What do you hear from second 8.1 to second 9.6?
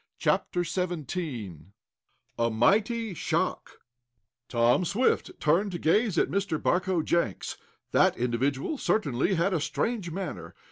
individual certainly had a